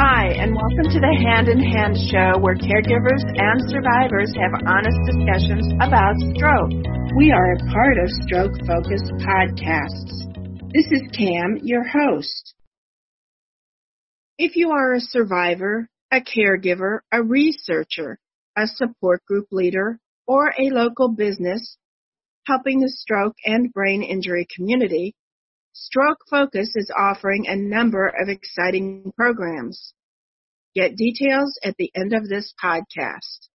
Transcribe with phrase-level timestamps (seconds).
[0.00, 4.96] Hi, and welcome to the Hand in Hand show where caregivers and survivors have honest
[5.04, 6.72] discussions about stroke.
[7.14, 10.72] We are a part of Stroke Focus Podcasts.
[10.72, 12.54] This is Cam, your host.
[14.38, 18.18] If you are a survivor, a caregiver, a researcher,
[18.56, 21.76] a support group leader, or a local business
[22.46, 25.14] helping the stroke and brain injury community,
[25.72, 29.94] Stroke Focus is offering a number of exciting programs.
[30.74, 33.48] Get details at the end of this podcast.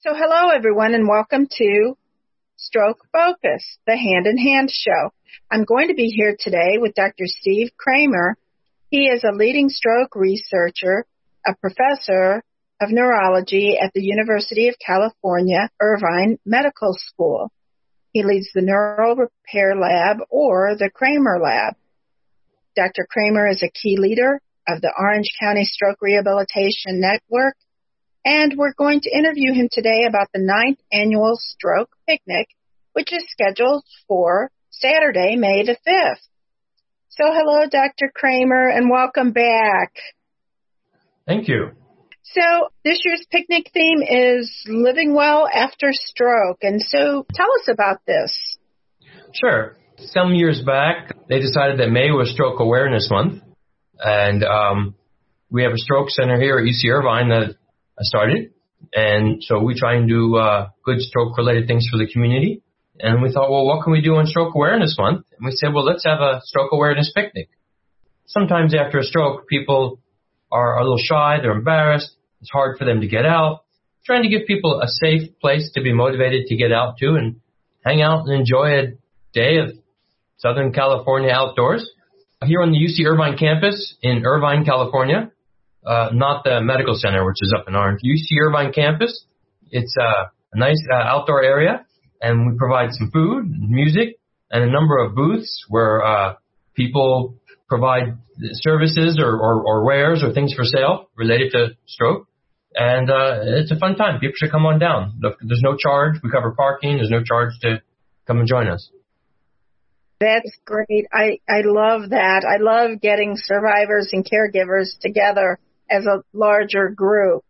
[0.00, 1.96] So hello everyone and welcome to
[2.56, 5.12] Stroke Focus, the hand in hand show.
[5.48, 7.26] I'm going to be here today with Dr.
[7.26, 8.36] Steve Cramer.
[8.88, 11.06] He is a leading stroke researcher,
[11.46, 12.42] a professor
[12.82, 17.52] of neurology at the University of California, Irvine Medical School.
[18.12, 21.74] He leads the Neural Repair Lab or the Cramer Lab.
[22.74, 23.06] Dr.
[23.10, 27.56] Cramer is a key leader of the Orange County Stroke Rehabilitation Network,
[28.24, 32.48] and we're going to interview him today about the ninth annual Stroke Picnic,
[32.92, 36.26] which is scheduled for Saturday, May the 5th.
[37.08, 38.10] So hello, Dr.
[38.14, 39.92] Cramer, and welcome back.
[41.26, 41.70] Thank you.
[42.34, 46.58] So this year's picnic theme is living well after stroke.
[46.62, 48.56] And so tell us about this.
[49.32, 49.76] Sure.
[49.98, 53.42] Some years back, they decided that May was Stroke Awareness Month.
[53.98, 54.94] And um,
[55.50, 57.56] we have a stroke center here at UC Irvine that
[58.00, 58.52] started.
[58.94, 62.62] And so we try and do uh, good stroke related things for the community.
[62.98, 65.26] And we thought, well, what can we do on Stroke Awareness Month?
[65.36, 67.48] And we said, well, let's have a stroke awareness picnic.
[68.26, 70.00] Sometimes after a stroke, people
[70.52, 73.64] are a little shy, they're embarrassed, it's hard for them to get out.
[74.04, 77.40] Trying to give people a safe place to be motivated to get out to and
[77.84, 78.82] hang out and enjoy a
[79.32, 79.70] day of
[80.38, 81.88] Southern California outdoors.
[82.44, 85.30] Here on the UC Irvine campus in Irvine, California,
[85.84, 88.00] uh, not the medical center, which is up in Orange.
[88.02, 89.26] UC Irvine campus.
[89.70, 90.24] It's uh,
[90.54, 91.84] a nice uh, outdoor area,
[92.22, 94.18] and we provide some food, music,
[94.50, 96.34] and a number of booths where uh,
[96.74, 97.36] people
[97.68, 98.18] provide
[98.54, 102.26] services or, or, or wares or things for sale related to stroke
[102.74, 104.20] and uh, it's a fun time.
[104.20, 105.20] People should come on down.
[105.20, 106.20] There's no charge.
[106.22, 106.96] We cover parking.
[106.96, 107.82] There's no charge to
[108.26, 108.90] come and join us.
[110.20, 111.06] That's great.
[111.12, 112.44] I I love that.
[112.44, 115.58] I love getting survivors and caregivers together
[115.90, 117.42] as a larger group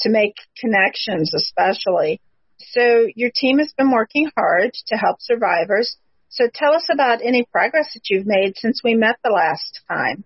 [0.00, 2.20] to make connections, especially.
[2.58, 5.96] So your team has been working hard to help survivors.
[6.28, 10.24] So tell us about any progress that you've made since we met the last time.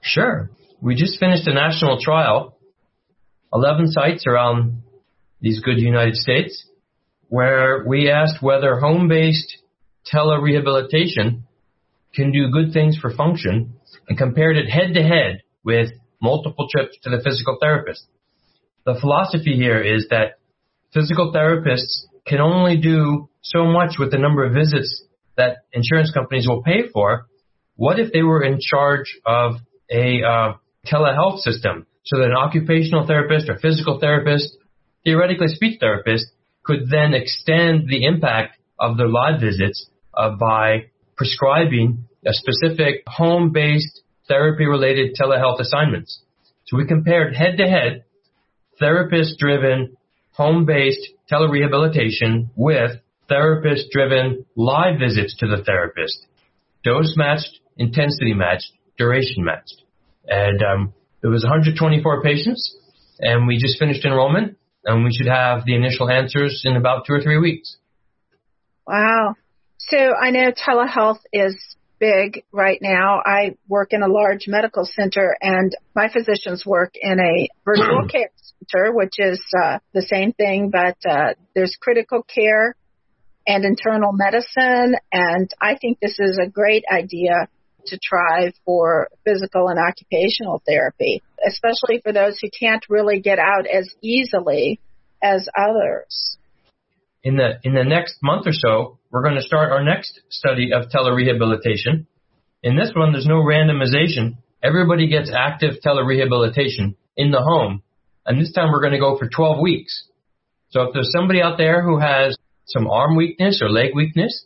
[0.00, 0.50] Sure.
[0.80, 2.57] We just finished a national trial
[3.52, 4.82] 11 sites around
[5.40, 6.66] these good United States
[7.28, 9.58] where we asked whether home-based
[10.12, 11.42] telerehabilitation
[12.14, 13.74] can do good things for function
[14.08, 18.06] and compared it head to head with multiple trips to the physical therapist.
[18.84, 20.38] The philosophy here is that
[20.92, 25.04] physical therapists can only do so much with the number of visits
[25.36, 27.26] that insurance companies will pay for.
[27.76, 29.56] What if they were in charge of
[29.90, 30.52] a uh,
[30.86, 34.56] telehealth system so that an occupational therapist or physical therapist,
[35.04, 36.24] theoretically speech therapist,
[36.64, 40.86] could then extend the impact of their live visits uh, by
[41.16, 46.20] prescribing a specific home-based therapy-related telehealth assignments.
[46.66, 48.04] So we compared head-to-head
[48.78, 49.96] therapist-driven
[50.32, 52.92] home-based telerehabilitation with
[53.28, 56.26] therapist-driven live visits to the therapist,
[56.84, 59.82] dose matched, intensity matched, duration matched.
[60.26, 62.76] And um, there was 124 patients,
[63.18, 67.14] and we just finished enrollment, and we should have the initial answers in about two
[67.14, 67.76] or three weeks.
[68.86, 69.34] Wow.
[69.78, 71.56] So I know telehealth is
[71.98, 73.20] big right now.
[73.24, 78.30] I work in a large medical center, and my physicians work in a virtual care
[78.70, 82.76] center, which is uh, the same thing, but uh, there's critical care
[83.46, 87.48] and internal medicine, and I think this is a great idea
[87.88, 93.66] to try for physical and occupational therapy, especially for those who can't really get out
[93.66, 94.80] as easily
[95.22, 96.36] as others.
[97.22, 100.72] In the in the next month or so, we're going to start our next study
[100.72, 102.06] of telerehabilitation.
[102.62, 104.36] In this one, there's no randomization.
[104.62, 107.82] Everybody gets active telerehabilitation in the home,
[108.24, 110.04] and this time we're going to go for 12 weeks.
[110.70, 112.36] So if there's somebody out there who has
[112.66, 114.44] some arm weakness or leg weakness,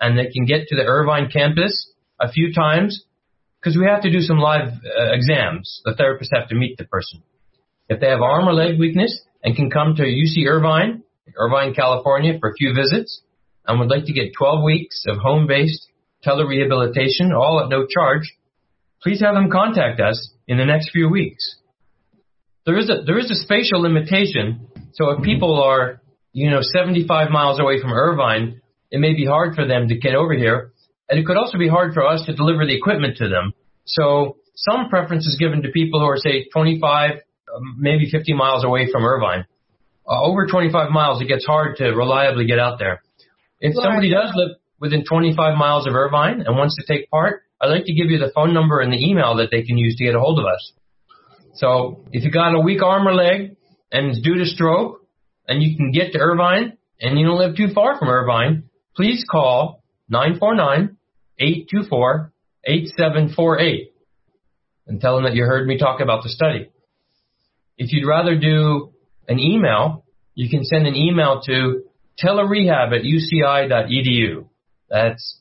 [0.00, 1.90] and they can get to the Irvine campus
[2.20, 3.04] a few times
[3.60, 5.82] because we have to do some live uh, exams.
[5.84, 7.22] The therapists have to meet the person.
[7.88, 11.02] If they have arm or leg weakness and can come to UC Irvine,
[11.36, 13.22] Irvine, California for a few visits
[13.66, 15.88] and would like to get 12 weeks of home-based
[16.24, 18.34] telerehabilitation, all at no charge,
[19.02, 21.56] please have them contact us in the next few weeks.
[22.66, 24.68] There is a there is a spatial limitation.
[24.92, 26.00] So if people are
[26.32, 30.14] you know 75 miles away from Irvine, it may be hard for them to get
[30.14, 30.72] over here,
[31.10, 33.52] and it could also be hard for us to deliver the equipment to them.
[33.84, 38.64] So some preference is given to people who are say 25, um, maybe 50 miles
[38.64, 39.44] away from Irvine.
[40.08, 43.02] Uh, over 25 miles, it gets hard to reliably get out there.
[43.60, 47.68] If somebody does live within 25 miles of Irvine and wants to take part, I'd
[47.68, 50.04] like to give you the phone number and the email that they can use to
[50.04, 50.72] get a hold of us.
[51.54, 53.56] So if you got a weak arm or leg
[53.92, 55.04] and it's due to stroke
[55.46, 59.24] and you can get to Irvine and you don't live too far from Irvine, please
[59.28, 60.96] call 949
[61.40, 62.32] 824
[62.64, 63.92] 8748
[64.86, 66.68] and tell them that you heard me talk about the study.
[67.78, 68.92] If you'd rather do
[69.26, 70.04] an email,
[70.34, 71.84] you can send an email to
[72.22, 74.46] telerehab at uci.edu.
[74.88, 75.40] That's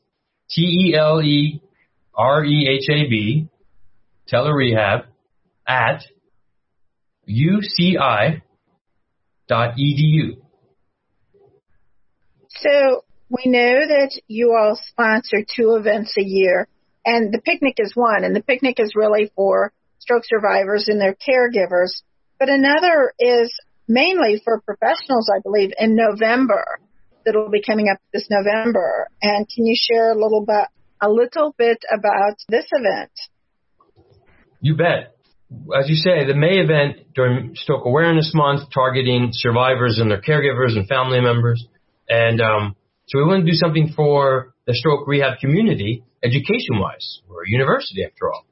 [0.52, 1.60] T-E-L-E-R-E-H-A-B,
[4.32, 5.06] telerehab
[5.68, 6.04] at
[7.28, 8.42] uci.edu.
[12.62, 16.68] So we know that you all sponsor two events a year,
[17.06, 21.16] and the picnic is one, and the picnic is really for stroke survivors and their
[21.16, 22.02] caregivers.
[22.40, 23.54] But another is
[23.88, 26.80] mainly for professionals, I believe, in November
[27.26, 29.08] that will be coming up this November.
[29.22, 30.68] And can you share a little bit,
[31.02, 33.12] a little bit about this event?
[34.62, 35.16] You bet.
[35.78, 40.78] As you say, the May event during Stroke Awareness Month, targeting survivors and their caregivers
[40.78, 41.66] and family members.
[42.08, 42.76] And um,
[43.10, 47.22] so we want to do something for the stroke rehab community, education-wise.
[47.28, 48.46] We're a university, after all.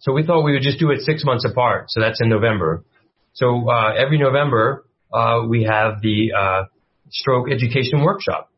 [0.00, 1.86] So we thought we would just do it six months apart.
[1.88, 2.84] So that's in November.
[3.32, 6.62] So uh, every November uh, we have the uh,
[7.08, 8.50] stroke education workshop,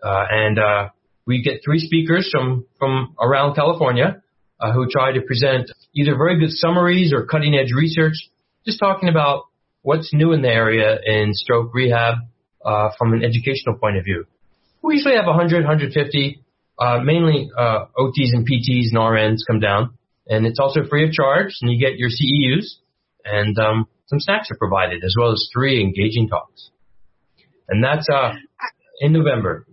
[0.00, 0.88] uh, and uh,
[1.26, 4.22] we get three speakers from from around California
[4.60, 8.14] uh, who try to present either very good summaries or cutting edge research,
[8.64, 9.46] just talking about
[9.82, 12.18] what's new in the area in stroke rehab
[12.64, 14.24] uh, from an educational point of view.
[14.84, 16.44] We usually have 100, 150,
[16.78, 19.96] uh, mainly uh, OTs and PTs and RNs come down,
[20.28, 22.66] and it's also free of charge, and you get your CEUs,
[23.24, 26.70] and um, some snacks are provided, as well as three engaging talks.
[27.66, 28.34] And that's uh,
[29.00, 29.66] in November.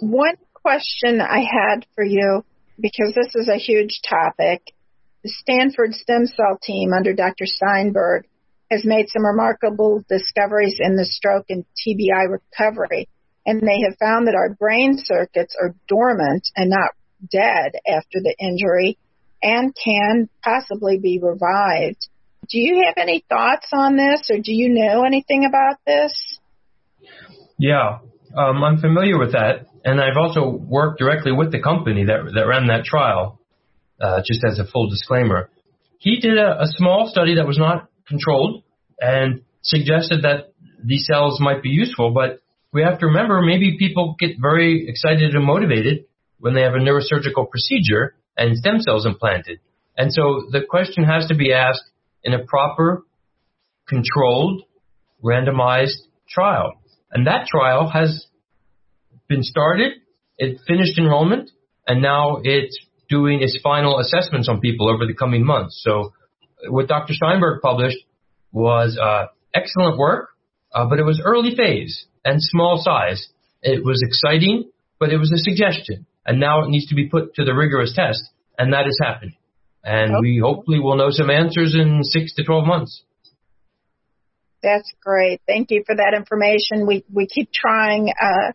[0.00, 2.44] one question I had for you,
[2.78, 4.62] because this is a huge topic,
[5.22, 7.44] the Stanford stem cell team under Dr.
[7.46, 8.26] Steinberg
[8.70, 13.08] has made some remarkable discoveries in the stroke and TBI recovery,
[13.44, 16.90] and they have found that our brain circuits are dormant and not
[17.30, 18.98] dead after the injury
[19.42, 22.08] and can possibly be revived.
[22.48, 26.38] Do you have any thoughts on this or do you know anything about this?
[27.58, 27.98] Yeah,
[28.36, 32.46] um, I'm familiar with that, and I've also worked directly with the company that that
[32.46, 33.38] ran that trial.
[34.00, 35.50] Uh, just as a full disclaimer,
[35.98, 38.62] he did a, a small study that was not controlled
[38.98, 42.40] and suggested that these cells might be useful, but
[42.72, 46.06] we have to remember maybe people get very excited and motivated
[46.40, 49.60] when they have a neurosurgical procedure and stem cells implanted.
[49.96, 51.84] And so the question has to be asked
[52.24, 53.04] in a proper,
[53.88, 54.62] controlled,
[55.22, 56.72] randomized trial.
[57.12, 58.26] And that trial has
[59.28, 59.92] been started.
[60.38, 61.50] It finished enrollment
[61.86, 62.78] and now it's
[63.08, 65.80] doing its final assessments on people over the coming months.
[65.84, 66.12] So
[66.68, 67.12] what Dr.
[67.14, 67.98] Steinberg published
[68.52, 70.30] was uh, excellent work,
[70.72, 73.28] uh, but it was early phase and small size.
[73.62, 76.06] It was exciting, but it was a suggestion.
[76.30, 78.22] And now it needs to be put to the rigorous test,
[78.56, 79.34] and that is happening.
[79.82, 80.20] And okay.
[80.20, 83.02] we hopefully will know some answers in six to 12 months.
[84.62, 85.40] That's great.
[85.48, 86.86] Thank you for that information.
[86.86, 88.52] We, we keep trying, uh,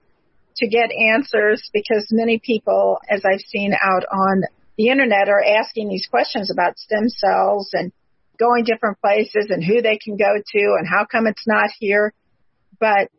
[0.56, 4.44] to get answers because many people, as I've seen out on
[4.78, 7.92] the internet, are asking these questions about stem cells and
[8.40, 12.14] going different places and who they can go to and how come it's not here.
[12.80, 13.10] But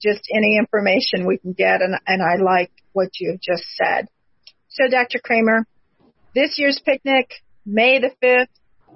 [0.00, 4.08] just any information we can get, and, and I like what you've just said.
[4.68, 5.18] So, Dr.
[5.22, 5.66] Cramer,
[6.34, 7.30] this year's picnic,
[7.66, 8.48] May the 5th,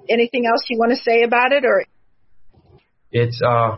[0.09, 1.85] anything else you want to say about it, or
[3.11, 3.77] it's uh,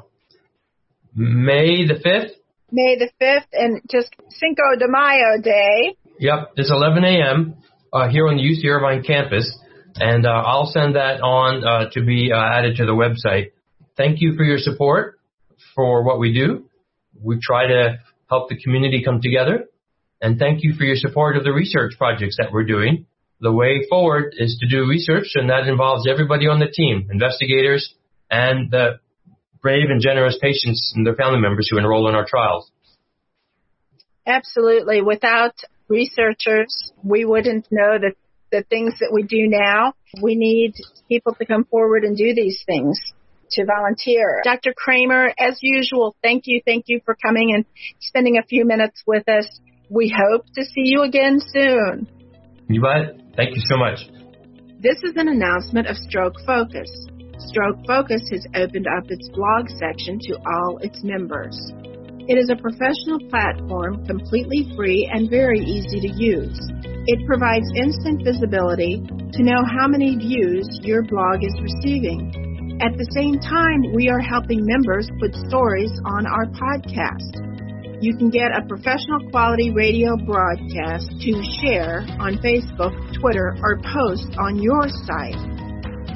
[1.15, 2.31] May the 5th.
[2.71, 5.95] May the 5th, and just Cinco de Mayo Day.
[6.19, 7.55] Yep, it's 11 a.m.
[7.91, 9.51] Uh, here on the UC Irvine campus,
[9.95, 13.51] and uh, I'll send that on uh, to be uh, added to the website.
[13.97, 15.19] Thank you for your support
[15.75, 16.69] for what we do.
[17.21, 17.99] We try to
[18.29, 19.65] help the community come together,
[20.23, 23.05] and thank you for your support of the research projects that we're doing.
[23.41, 27.93] The way forward is to do research, and that involves everybody on the team, investigators,
[28.31, 28.99] and the
[29.61, 32.71] brave and generous patients and their family members who enroll in our trials.
[34.25, 35.01] Absolutely.
[35.01, 35.55] Without
[35.89, 38.15] researchers, we wouldn't know that
[38.53, 39.93] the things that we do now.
[40.21, 40.75] We need
[41.09, 42.99] people to come forward and do these things
[43.51, 44.41] to volunteer.
[44.43, 44.73] Dr.
[44.77, 47.65] Cramer, as usual, thank you, thank you for coming and
[47.99, 49.59] spending a few minutes with us.
[49.93, 52.09] We hope to see you again soon.
[52.67, 53.21] You bet.
[53.37, 54.01] Thank you so much.
[54.81, 56.89] This is an announcement of Stroke Focus.
[57.37, 61.53] Stroke Focus has opened up its blog section to all its members.
[62.25, 66.57] It is a professional platform completely free and very easy to use.
[67.05, 72.81] It provides instant visibility to know how many views your blog is receiving.
[72.81, 77.52] At the same time, we are helping members put stories on our podcast.
[78.03, 81.31] You can get a professional quality radio broadcast to
[81.63, 82.91] share on Facebook,
[83.21, 85.39] Twitter, or post on your site.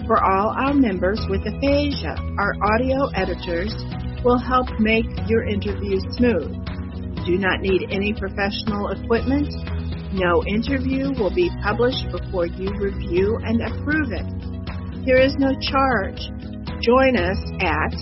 [0.06, 3.74] For all our members with aphasia, our audio editors
[4.22, 6.51] will help make your interview smooth.
[7.24, 9.48] You do not need any professional equipment.
[10.12, 14.27] No interview will be published before you review and approve it.
[15.06, 16.20] There is no charge.
[16.84, 17.96] Join us at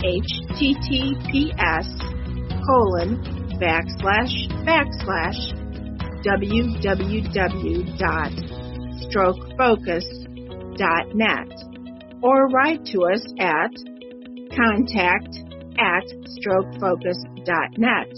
[0.00, 2.09] https
[2.66, 3.22] colon
[3.60, 5.52] backslash backslash
[6.24, 8.60] www.strokefocus.com
[9.10, 11.50] strokefocus.net
[12.22, 13.70] or write to us at
[14.54, 15.38] contact
[15.78, 16.04] at
[16.38, 18.08] strokefocus.net.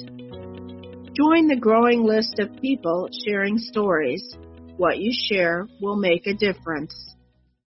[1.14, 4.36] Join the growing list of people sharing stories.
[4.76, 6.94] What you share will make a difference.